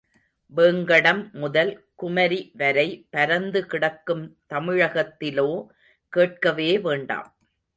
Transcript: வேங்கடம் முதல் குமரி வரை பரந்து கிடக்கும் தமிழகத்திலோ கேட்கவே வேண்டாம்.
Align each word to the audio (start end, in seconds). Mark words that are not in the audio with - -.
வேங்கடம் 0.51 1.19
முதல் 1.33 1.71
குமரி 1.95 2.39
வரை 2.53 3.07
பரந்து 3.09 3.61
கிடக்கும் 3.65 4.25
தமிழகத்திலோ 4.49 5.49
கேட்கவே 6.13 6.79
வேண்டாம். 6.79 7.29